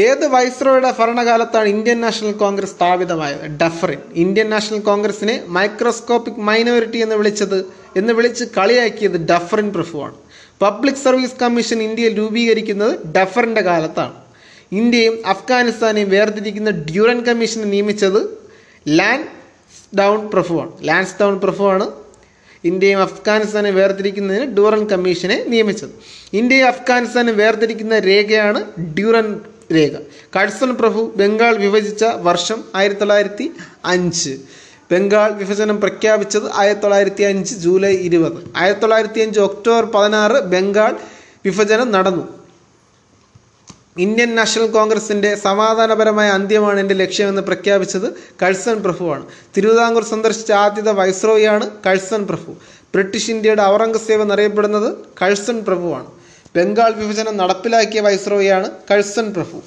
[0.00, 3.46] ഏത് വൈസ്രോയുടെ ഭരണകാലത്താണ് ഇന്ത്യൻ നാഷണൽ കോൺഗ്രസ് സ്ഥാപിതമായത്?
[3.62, 3.98] ഡഫറിൻ.
[4.14, 10.14] ഇന്ത്യൻ നാഷണൽ കോൺഗ്രസിനെ മൈക്രോസ്കോപ്പിക് മൈനോറിറ്റി എന്ന് വിളിച്ചത് എന്ന് വിളിച്ച് കളിയാക്കിയത് ഡഫറിൻ പ്രഭുവാണ്.
[10.62, 14.14] പബ്ലിക് സർവീസ് കമ്മീഷൻ ഇന്ത്യയിൽ രൂപീകരിക്കുന്നത് ഡഫറിന്റെ കാലത്താണ്.
[14.72, 18.37] ഇന്ത്യയും അഫ്ഗാനിസ്ഥാനെയും വേർതിരിക്കുന്ന ഡ്യൂറൻ കമ്മീഷനെ നിയമിച്ചത്
[18.86, 19.26] ലാൻഡ്
[19.98, 21.86] ഡൗൺ പ്രഫുവാണ് ലാൻസ് ഡൗൺ പ്രഫുവാണ്
[22.64, 25.90] ഇന്ത്യയും അഫ്ഗാനിസ്ഥാനെ വേർതിരിക്കുന്നതിന് ഡ്യൂറൻ കമ്മീഷനെ നിയമിച്ചത്.
[26.32, 29.40] ഇന്ത്യയും അഫ്ഗാനിസ്ഥാനെ വേർതിരിക്കുന്ന രേഖയാണ് ഡ്യൂറൻ
[29.72, 29.90] രേഖ.
[30.36, 33.52] കഴ്സൺ പ്രഭു ബംഗാൾ വിഭജിച്ച വർഷം ആയിരത്തി തൊള്ളായിരത്തി
[33.84, 34.38] അഞ്ച്
[34.92, 38.38] ബംഗാൾ വിഭജനം പ്രഖ്യാപിച്ചത് ആയിരത്തി തൊള്ളായിരത്തി അഞ്ച് ജൂലൈ ഇരുപത്.
[38.56, 40.96] ആയിരത്തി തൊള്ളായിരത്തി അഞ്ച് ഒക്ടോബർ പതിനാറ് ബംഗാൾ
[41.44, 42.38] വിഭജനം നടന്നു.
[43.98, 49.26] ഇന്ത്യൻ നാഷണൽ കോൺഗ്രസിന്റെ സമാധാനപരമായ അന്ത്യമാണ് എന്റെ ലക്ഷ്യമെന്ന് പ്രഖ്യാപിച്ചത് കഴ്സൺ പ്രഭുവാണ്.
[49.56, 52.52] തിരുവിതാംകൂർ സന്ദർശിച്ച ആദ്യത്തെ വൈസ്രോയിയാണ് കഴ്സൺ പ്രഭു.
[52.94, 56.06] ബ്രിട്ടീഷ് ഇന്ത്യയുടെ ഔറംഗസേബ് എന്നറിയപ്പെടുന്നത് കഴ്സൺ പ്രഭുവാണ്.
[56.56, 59.62] ബംഗാൾ വിഭജനം നടപ്പിലാക്കിയ വൈസ്രോയിയാണ് കഴ്സൺ പ്രഭു.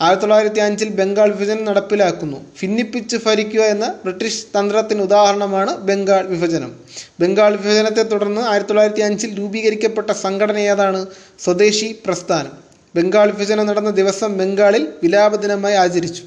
[0.00, 2.36] ആയിരത്തി തൊള്ളായിരത്തി അഞ്ചിൽ ബംഗാൾ വിഭജനം നടപ്പിലാക്കുന്നു.
[2.62, 6.72] ഭിന്നിപ്പിച്ച് ഭരിക്കുക എന്ന ബ്രിട്ടീഷ് തന്ത്രത്തിന് ഉദാഹരണമാണ് ബംഗാൾ വിഭജനം.
[7.20, 11.06] ബംഗാൾ വിഭജനത്തെ തുടർന്ന് ആയിരത്തി തൊള്ളായിരത്തി അഞ്ചിൽ രൂപീകരിക്കപ്പെട്ട സംഘടന ഏതാണ്?
[11.44, 12.61] സ്വദേശി പ്രസ്ഥാനം.
[12.96, 16.22] ബംഗാൾ വിഭജനം നടന്ന ദിവസം ബംഗാളിൽ വിലാപ ദിനമായി ആചരിച്ചു.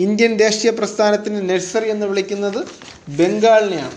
[0.00, 2.66] ഇന്ത്യൻ ദേശീയ പ്രസ്ഥാനത്തിന് നഴ്സറി എന്ന് വിളിക്കുന്നത്
[3.08, 3.96] ബംഗാളിനെയാണ്.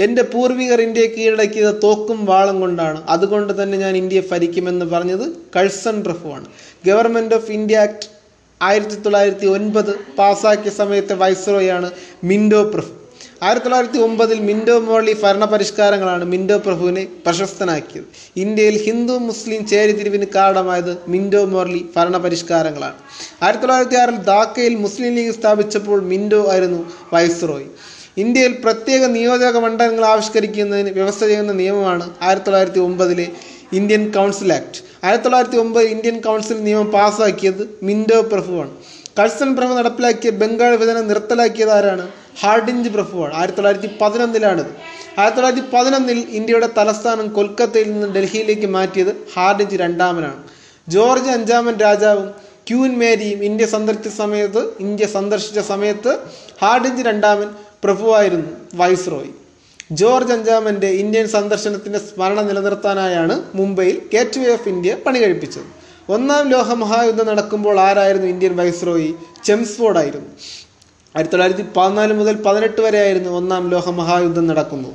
[0.00, 3.04] എന്റെ പൂർവികർ ഇന്ത്യയെ കീഴടക്കിയത് തോക്കും വാളും കൊണ്ടാണ്.
[3.08, 6.46] അതുകൊണ്ട് തന്നെ ഞാൻ ഇന്ത്യയെ ഭരിക്കുമെന്ന് പറഞ്ഞത് കഴ്സൺ പ്രഭുവാണ്.
[6.86, 8.08] ഗവൺമെന്റ് ഓഫ് ഇന്ത്യ ആക്ട്
[8.62, 11.90] ആയിരത്തി തൊള്ളായിരത്തി ഒൻപത് പാസ്സാക്കിയ സമയത്തെ വൈസ്രോയാണ്
[12.24, 13.03] മിൻഡോ പ്രഭു.
[13.42, 18.04] ആയിരത്തി തൊള്ളായിരത്തി ഒമ്പതിൽ മിൻഡോ മോളി ഭരണ പരിഷ്കാരങ്ങളാണ് മിൻഡോ പ്രഭുവിനെ പ്രശസ്തനാക്കിയത്.
[18.36, 22.94] ഇന്ത്യയിൽ ഹിന്ദു മുസ്ലിം ചേരിതിരിവിന് കാരണമായത് മിൻഡോ മോർലി ഭരണ പരിഷ്കാരങ്ങളാണ്
[23.42, 27.68] ആയിരത്തി തൊള്ളായിരത്തി ആറിൽ ധാക്കയിൽ മുസ്ലിം ലീഗ് സ്ഥാപിച്ചപ്പോൾ മിൻഡോ ആയിരുന്നു വൈസ്രോയി
[28.18, 33.28] ഇന്ത്യയിൽ പ്രത്യേക നിയോജക മണ്ഡലങ്ങൾ ആവിഷ്കരിക്കുന്നതിന് വ്യവസ്ഥ ചെയ്യുന്ന നിയമമാണ് ആയിരത്തി തൊള്ളായിരത്തി ഒമ്പതിലെ
[33.72, 34.78] ഇന്ത്യൻ കൗൺസിൽ ആക്ട്.
[35.04, 38.70] ആയിരത്തി തൊള്ളായിരത്തി ഒമ്പത് ഇന്ത്യൻ കൗൺസിൽ നിയമം പാസ്സാക്കിയത് മിൻഡോ പ്രഭുവാണ്.
[39.18, 42.06] കഴ്സൺ പ്രഭു നടപ്പിലാക്കിയ ബംഗാൾ വിഭജനം നിർത്തലാക്കിയത് ആരാണ്?
[42.42, 43.32] ഹാർഡിഞ്ച് പ്രഭുവാണ്.
[43.34, 44.70] ആയിരത്തി തൊള്ളായിരത്തി പതിനൊന്നിലാണിത്
[45.18, 50.40] ആയിരത്തി തൊള്ളായിരത്തി പതിനൊന്നിൽ ഇന്ത്യയുടെ തലസ്ഥാനം കൊൽക്കത്തയിൽ നിന്ന് ഡൽഹിയിലേക്ക് മാറ്റിയത് ഹാർഡിഞ്ച് രണ്ടാമനാണ്.
[50.88, 52.26] ജോർജ് അഞ്ചാമൻ രാജാവും
[52.68, 56.12] ക്യൂൻ മേരിയും ഇന്ത്യ സന്ദർശിച്ച സമയത്ത് ഇന്ത്യ സന്ദർശിച്ച സമയത്ത്
[56.62, 57.48] ഹാർഡിഞ്ച് രണ്ടാമൻ
[57.84, 59.32] പ്രഭുവായിരുന്നു വൈസ്രോയ്.
[59.92, 65.68] ജോർജ് അഞ്ചാമന്റെ ഇന്ത്യൻ സന്ദർശനത്തിന്റെ സ്മരണ നിലനിർത്താനായാണ് മുംബൈയിൽ ഗേറ്റ് വേ ഓഫ് ഇന്ത്യ പണി കഴിപ്പിച്ചത്
[66.14, 69.10] ഒന്നാം ലോക മഹായുദ്ധം നടക്കുമ്പോൾ ആരായിരുന്നു ഇന്ത്യൻ വൈസ്രോയി?
[69.44, 70.30] ചെംസ്ഫോർഡ് ആയിരുന്നു
[71.14, 74.90] ആയിരത്തി തൊള്ളായിരത്തി പതിനാല് മുതൽ പതിനെട്ട് വരെയായിരുന്നു ഒന്നാം ലോക മഹായുദ്ധം നടക്കുന്നു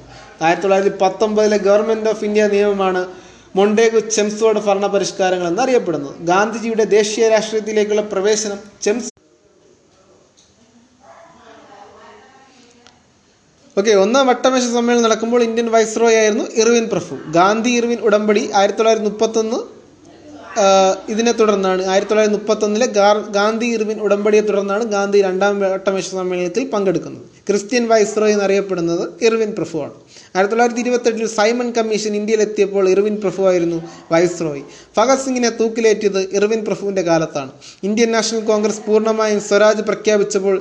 [0.45, 3.01] ആയിരത്തി തൊള്ളായിരത്തി പത്തൊമ്പതിലെ ഗവൺമെന്റ് ഓഫ് ഇന്ത്യ നിയമമാണ്
[3.57, 6.15] മൊണ്ടേഗു ചെംസോഡ് ഭരണ പരിഷ്കാരങ്ങൾ എന്നറിയപ്പെടുന്നത്.
[6.31, 9.09] ഗാന്ധിജിയുടെ ദേശീയ രാഷ്ട്രീയത്തിലേക്കുള്ള പ്രവേശനം ചെംസ്
[13.77, 17.15] ഓക്കെ ഒന്നാം വട്ടമേശ സമ്മേളനം നടക്കുമ്പോൾ ഇന്ത്യൻ വൈസ്രോയി ആയിരുന്നു ഇർവിൻ പ്രഭു.
[17.37, 19.59] ഗാന്ധി ഇർവിൻ ഉടമ്പടി ആയിരത്തി തൊള്ളായിരത്തി മുപ്പത്തൊന്ന്
[21.13, 22.87] ഇതിനെ തുടർന്നാണ് ആയിരത്തി തൊള്ളായിരത്തി മുപ്പത്തൊന്നിലെ
[23.37, 27.25] ഗാന്ധി ഇർവിൻ ഉടമ്പടിയെ തുടർന്നാണ് ഗാന്ധി രണ്ടാം വട്ടമേശ സമ്മേളനത്തിൽ പങ്കെടുക്കുന്നത്.
[27.47, 29.93] ക്രിസ്ത്യൻ വൈസ്രോയി എന്നറിയപ്പെടുന്നത് ഇർവിൻ പ്രഭുവാണ്.
[30.35, 33.79] ആയിരത്തി തൊള്ളായിരത്തി ഇരുപത്തെട്ടിൽ സൈമൺ കമ്മീഷൻ ഇന്ത്യയിലെത്തിയപ്പോൾ ഇർവിൻ പ്രഭുവായിരുന്നു
[34.11, 34.63] വൈസ്രോയി.
[34.97, 37.51] ഭഗത് സിംഗിനെ തൂക്കിലേറ്റിയത് ഇർവിൻ പ്രഭുവിന്റെ കാലത്താണ്.
[37.83, 40.55] ഇന്ത്യൻ നാഷണൽ കോൺഗ്രസ് പൂർണമായും സ്വരാജ് പ്രഖ്യാപിച്ചപ്പോൾ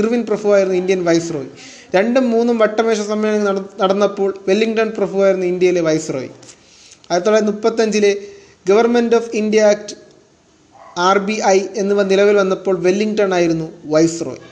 [0.00, 1.50] ഇർവിൻ പ്രഭു ആയിരുന്നു ഇന്ത്യൻ വൈസ്രോയി.
[1.96, 6.30] രണ്ടും മൂന്നും വട്ടമേശ സമ്മേളനം നട നടന്നപ്പോൾ വെല്ലിംഗ്ടൺ പ്രഭുവായിരുന്നു ഇന്ത്യയിലെ വൈസ്രോയി.
[7.10, 8.12] ആയിരത്തി തൊള്ളായിരത്തി മുപ്പത്തഞ്ചിലെ
[8.68, 9.94] government of India act
[11.06, 14.42] R B I എന്നിവ നിലവിൽ വന്നപ്പോൾ വെല്ലിംഗ്ടൺ ആയിരുന്നു വൈസ്രോയ്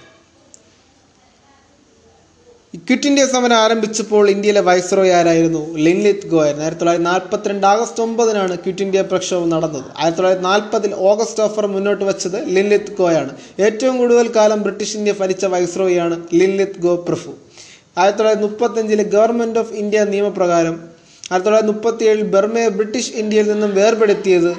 [2.87, 5.61] ക്വിറ്റ് ഇന്ത്യ സമരം ആരംഭിച്ചപ്പോൾ ഇന്ത്യയിലെ വൈസ് റോയ് ആരായിരുന്നു?
[5.85, 9.87] ലിൻലിത് ഗോ ആയിരുന്നു ആയിരത്തി തൊള്ളായിരത്തി നാൽപ്പത്തിരണ്ട് ആഗസ്റ്റ് ഒമ്പതിനാണ് ക്വിറ്റ് ഇന്ത്യ പ്രക്ഷോഭം നടന്നത്.
[9.98, 13.33] ആയിരത്തി തൊള്ളായിരത്തി നാൽപ്പതിൽ ഓഗസ്റ്റ് ഓഫർ മുന്നോട്ട് വച്ചത് ലിൻലിത് ഗോയാണ്
[13.66, 17.35] ഏറ്റവും കൂടുതൽ കാലം ബ്രിട്ടീഷ് ഇന്ത്യ ഭരിച്ച വൈസ്രോയാണ് ലിൻലിത് ഗോ പ്രഫു
[18.00, 20.77] ആയിരത്തി തൊള്ളായിരത്തി മുപ്പത്തഞ്ചിലെ ഗവൺമെന്റ് ഓഫ് ഇന്ത്യ നിയമപ്രകാരം
[21.32, 24.50] ആയിരത്തി തൊള്ളായിരത്തി ബർമയെ ബ്രിട്ടീഷ് ഇന്ത്യയിൽ നിന്നും വേർപെടുത്തിയത്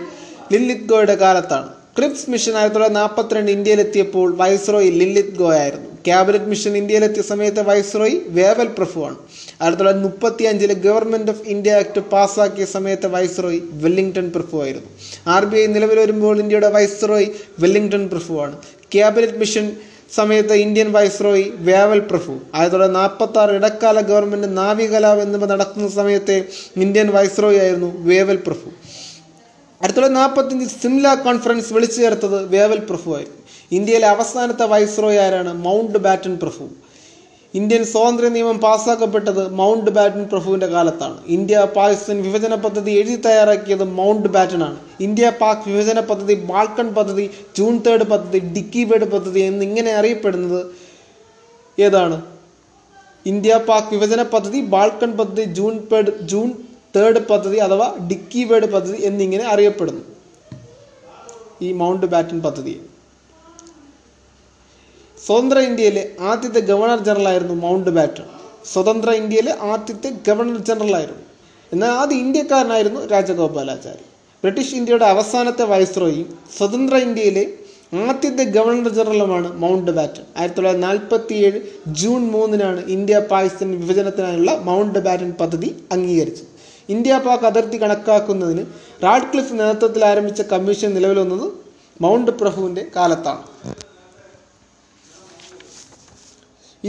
[0.54, 1.70] ലില്ലിത് ഗോയുടെ കാലത്താണ്.
[1.98, 5.90] ക്രിപ്സ് മിഷൻ ആയിരത്തി തൊള്ളായിരത്തി നാൽപ്പത്തിരണ്ട് ഇന്ത്യയിലെത്തിയപ്പോൾ വൈസ്രോയി ലില്ലിത് ഗോ ആയിരുന്നു.
[6.08, 9.16] ക്യാബിനറ്റ് മിഷൻ ഇന്ത്യയിലെത്തിയ സമയത്തെ വൈസ്രോയി വേവൽ പ്രഭുവാണ്.
[9.62, 14.90] ആയിരത്തി തൊള്ളായിരത്തി മുപ്പത്തി അഞ്ചിലെ ഗവൺമെന്റ് ഓഫ് ഇന്ത്യ ആക്ട് പാസ്സാക്കിയ സമയത്തെ വൈസ്രോയി വെല്ലിംഗ്ടൺ പ്രഭുവായിരുന്നു.
[15.28, 18.56] ആർ ബി ഐ നിലവിൽ വരുമ്പോൾ ഇന്ത്യയുടെ വൈസ്രോയി വെല്ലിംഗ്ടൺ പ്രഭുവാണ്.
[18.96, 19.68] ക്യാബിനറ്റ് മിഷൻ
[20.12, 22.32] സമയത്ത് ഇന്ത്യൻ വൈസ്രോയി വേവൽ പ്രഭു.
[22.56, 26.46] ആയിരത്തി തൊള്ളായിരത്തി നാൽപ്പത്തി ആറ് ഇടക്കാല ഗവൺമെന്റ് നാവികലാവ് എന്നിവ നടക്കുന്ന സമയത്തെ
[26.78, 28.70] ഇന്ത്യൻ വൈസ്രോയി ആയിരുന്നു വേവൽ പ്രഭു.
[29.82, 33.42] ആയിരത്തി തൊള്ളായിരത്തി നാൽപ്പത്തഞ്ചിൽ സിംല കോൺഫറൻസ് വിളിച്ചു ചേർത്തത് വേവൽ പ്രഭു ആയിരുന്നു
[33.72, 35.54] ഇന്ത്യയിലെ അവസാനത്തെ വൈസ്രോയി ആരാണ്?
[35.54, 36.70] മൗണ്ട് ബാറ്റൻ പ്രഭു.
[37.58, 41.18] ഇന്ത്യൻ സ്വാതന്ത്ര്യ നിയമം പാസ്സാക്കപ്പെട്ടത് മൗണ്ട് ബാറ്റൻ പ്രഭുവിന്റെ കാലത്താണ്.
[41.28, 44.78] ഇന്ത്യ പാകിസ്ഥാൻ വിഭജന പദ്ധതി എഴുതി തയ്യാറാക്കിയത് മൗണ്ട് ബാറ്റനാണ്.
[45.02, 47.26] ഇന്ത്യ പാക് വിഭജന പദ്ധതി ബാൾക്കൺ പദ്ധതി
[47.58, 50.62] ജൂൺ തേർഡ് പദ്ധതി ഡിക്കി ബേഡ് പദ്ധതി എന്നിങ്ങനെ അറിയപ്പെടുന്നത്
[51.80, 52.18] ഏതാണ്?
[53.26, 56.50] ഇന്ത്യ പാക് വിഭജന പദ്ധതി ബാൾക്കൺ പദ്ധതി ജൂൺ പേഡ് ജൂൺ
[56.96, 60.04] തേർഡ് പദ്ധതി അഥവാ ഡിക്കി ബേഡ് പദ്ധതി എന്നിങ്ങനെ അറിയപ്പെടുന്നു.
[61.62, 62.76] ഈ മൗണ്ട് ബാറ്റൻ പദ്ധതി.
[65.24, 68.26] സ്വതന്ത്ര ഇന്ത്യയിലെ ആദ്യത്തെ ഗവർണർ ജനറൽ ആയിരുന്നു മൗണ്ട് ബാറ്റൺ.
[68.72, 71.24] സ്വതന്ത്ര ഇന്ത്യയിലെ ആദ്യത്തെ ഗവർണർ ജനറൽ ആയിരുന്നു
[71.72, 74.04] എന്നാൽ ആദ്യ ഇന്ത്യക്കാരനായിരുന്നു രാജഗോപാലാചാരി.
[74.44, 77.46] ബ്രിട്ടീഷ് ഇന്ത്യയുടെ അവസാനത്തെ വൈസ്രോയും സ്വതന്ത്ര ഇന്ത്യയിലെ
[78.10, 80.24] ആദ്യത്തെ ഗവർണർ ജനറലുമാണ് മൗണ്ട് ബാറ്റൺ.
[80.38, 81.60] ആയിരത്തി തൊള്ളായിരത്തി നാൽപ്പത്തി ഏഴ്
[82.00, 86.50] ജൂൺ മൂന്നിനാണ് ഇന്ത്യ പാകിസ്ഥാൻ വിഭജനത്തിനായുള്ള മൗണ്ട് ബാറ്റൺ പദ്ധതി അംഗീകരിച്ചത്.
[86.90, 88.64] ഇന്ത്യ പാക് അതിർത്തി കണക്കാക്കുന്നതിന്
[89.06, 91.48] റാഡ്ക്ലിഫ് നേതൃത്വത്തിൽ ആരംഭിച്ച കമ്മീഷൻ നിലവിൽ വന്നത്
[92.04, 93.44] മൗണ്ട് പ്രഭുവിന്റെ കാലത്താണ്.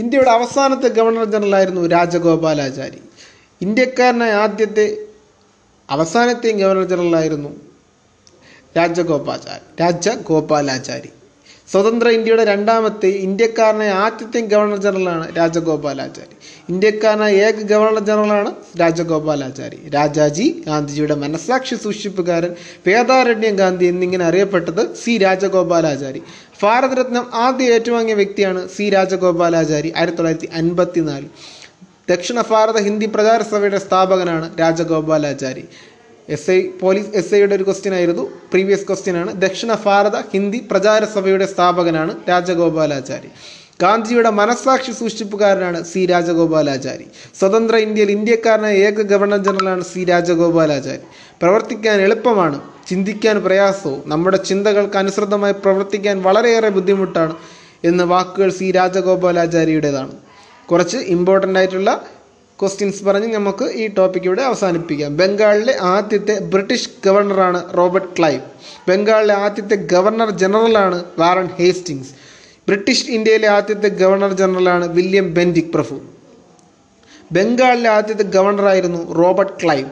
[0.01, 2.99] ഇന്ത്യയുടെ അവസാനത്തെ ഗവർണർ ജനറൽ ആയിരുന്നു രാജഗോപാലാചാരി.
[3.61, 4.85] ഇന്ത്യക്കാരനായ ആദ്യത്തെ
[5.89, 7.51] അവസാനത്തെയും ഗവർണർ ജനറൽ ആയിരുന്നു
[8.77, 11.09] രാജഗോപാചാരി രാജഗോപാലാചാരി.
[11.71, 16.35] സ്വതന്ത്ര ഇന്ത്യയുടെ രണ്ടാമത്തെ ഇന്ത്യക്കാരനായ ആദ്യത്തെ ഗവർണർ ജനറലാണ് രാജഗോപാലാചാരി.
[16.69, 18.51] ഇന്ത്യക്കാരനായ ഏക ഗവർണർ ജനറലാണ്
[18.81, 19.79] രാജഗോപാലാചാരി.
[19.95, 22.53] രാജാജി ഗാന്ധിജിയുടെ മനസാക്ഷി സൂക്ഷിപ്പുകാരൻ
[22.87, 26.21] വേദാരണ്യം ഗാന്ധി എന്നിങ്ങനെ അറിയപ്പെട്ടത് സി രാജഗോപാലാചാരി.
[26.63, 31.29] ഭാരതരത്നം ആദ്യം ഏറ്റുവാങ്ങിയ വ്യക്തിയാണ് സി രാജഗോപാലാചാരി ആയിരത്തി തൊള്ളായിരത്തി അൻപത്തി നാല്
[32.09, 35.63] ദക്ഷിണ ഭാരത ഹിന്ദി പ്രചാര സഭയുടെ സ്ഥാപകനാണ് Rajagopalachari.
[36.29, 38.23] S I police S ഐയുടെ ഒരു ക്വസ്റ്റ്യൻ ആയിരുന്നു.
[38.51, 39.41] പ്രീവിയസ് ക്വസ്റ്റ്യൻ ആണ്.
[39.41, 43.29] ദക്ഷിണ ഭാരത ഹിന്ദി പ്രചാര സഭയുടെ സ്ഥാപകനാണ് രാജഗോപാലാചാരി.
[43.81, 47.05] ഗാന്ധിജിയുടെ മനസാക്ഷി സൂക്ഷിപ്പുകാരനാണ് സി രാജഗോപാലാചാരി.
[47.39, 51.01] സ്വതന്ത്ര ഇന്ത്യയിൽ ഇന്ത്യക്കാരനായ ഏക ഗവർണർ ജനറലാണ് സി രാജഗോപാലാചാരി.
[51.41, 52.61] പ്രവർത്തിക്കാൻ എളുപ്പമാണ്.
[52.87, 54.03] ചിന്തിക്കാൻ പ്രയാസവും.
[54.05, 57.35] നമ്മുടെ ചിന്തകൾക്ക് അനുസൃതമായി പ്രവർത്തിക്കാൻ വളരെയേറെ ബുദ്ധിമുട്ടാണ്
[57.83, 60.11] എന്ന വാക്കുകൾ സി രാജഗോപാലാചാരിയുടേതാണ്.
[60.71, 62.05] കുറച്ച് ഇമ്പോർട്ടന്റ് ആയിട്ടുള്ള
[62.61, 65.17] ക്വസ്റ്റ്യൻസ് പറഞ്ഞ് നമുക്ക് ഈ ടോപ്പിക് ഇവിടെ അവസാനിപ്പിക്കാം.
[65.17, 68.41] ബംഗാളിലെ ആദ്യത്തെ ബ്രിട്ടീഷ് ഗവർണറാണ് റോബർട്ട് ക്ലൈവ്
[68.89, 72.11] ബംഗാളിലെ ആദ്യത്തെ ഗവർണർ ജനറലാണ് വാറൻ ഹേസ്റ്റിങ്സ്
[72.67, 75.97] ബ്രിട്ടീഷ് ഇന്ത്യയിലെ ആദ്യത്തെ ഗവർണർ ജനറലാണ് വില്യം ബെൻഡിക് പ്രഭു
[77.31, 79.89] ബംഗാളിലെ ആദ്യത്തെ ഗവർണറായിരുന്നു റോബർട്ട് ക്ലൈവ്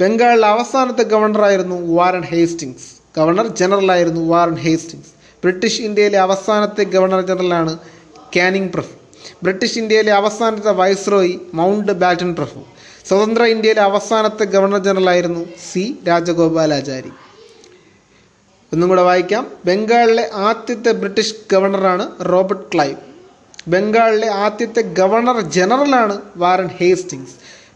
[0.00, 7.78] ബംഗാളിലെ അവസാനത്തെ ഗവർണറായിരുന്നു വാറൻ ഹേസ്റ്റിങ്സ് ഗവർണർ ജനറലായിരുന്നു വാറൻ ഹേസ്റ്റിങ്സ് ബ്രിട്ടീഷ് ഇന്ത്യയിലെ അവസാനത്തെ ഗവർണർ ജനറലാണ്
[8.36, 9.05] കാനിങ് പ്രഭു
[9.42, 12.60] ബ്രിട്ടീഷ് ഇന്ത്യയിലെ അവസാനത്തെ വൈസ്രോയി മൗണ്ട് ബാറ്റൺ പ്രഭു.
[13.08, 17.10] സ്വതന്ത്ര ഇന്ത്യയിലെ അവസാനത്തെ ഗവർണർ ജനറൽ ആയിരുന്നു സി രാജഗോപാലാചാരി.
[18.72, 19.50] ഒന്നും കൂടെ വായിക്കാം.
[19.64, 22.96] ബംഗാളിലെ ആദ്യത്തെ ബ്രിട്ടീഷ് ഗവർണറാണ് റോബർട്ട് ക്ലൈവ്.
[23.68, 27.32] ബംഗാളിലെ ആദ്യത്തെ ഗവർണർ ജനറലാണ് വാറൻ ഹേസ്റ്റിങ്സ്.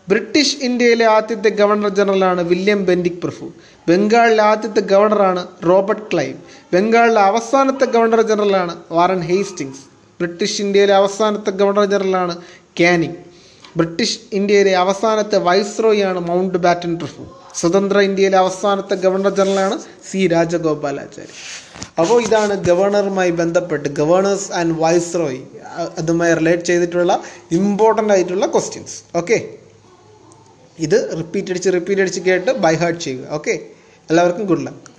[0.08, 3.52] ബ്രിട്ടീഷ് ഇന്ത്യയിലെ ആദ്യത്തെ ഗവർണർ ജനറലാണ് വില്യം ബെൻഡിക് പ്രഭു.
[3.88, 6.36] ബംഗാളിലെ ആദ്യത്തെ ഗവർണറാണ് റോബർട്ട് ക്ലൈവ്.
[6.74, 9.89] ബംഗാളിലെ അവസാനത്തെ ഗവർണർ ജനറലാണ് വാറൻ ഹേസ്റ്റിങ്സ്.
[10.20, 12.36] ബ്രിട്ടീഷ് ഇന്ത്യയിലെ അവസാനത്തെ ഗവർണർ ജനറലാണ്
[12.80, 13.18] കാനിങ്.
[13.78, 17.24] ബ്രിട്ടീഷ് ഇന്ത്യയിലെ അവസാനത്തെ വൈസ്രോയാണ് മൗണ്ട് ബാറ്റൻ ട്രിഫു
[17.58, 19.76] സ്വതന്ത്ര ഇന്ത്യയിലെ അവസാനത്തെ ഗവർണർ ജനറലാണ്
[20.08, 21.32] സി രാജഗോപാലാചാരി.
[22.00, 25.40] അപ്പോൾ ഇതാണ് ഗവർണറുമായി ബന്ധപ്പെട്ട് ഗവർണേഴ്സ് ആൻഡ് വൈസ്രോയ്
[26.00, 27.14] അതുമായി റിലേറ്റ് ചെയ്തിട്ടുള്ള
[27.60, 29.38] ഇമ്പോർട്ടന്റ് ആയിട്ടുള്ള ക്വസ്റ്റ്യൻസ് ഓക്കെ
[30.86, 33.26] ഇത് റിപ്പീറ്റ് അടിച്ച് റിപ്പീറ്റ് അടിച്ച് കേട്ട് ബൈ ഹാർട്ട് ചെയ്യുക.
[33.38, 33.54] ഓക്കെ
[34.10, 34.89] എല്ലാവർക്കും ഗുഡ് ലക്ക്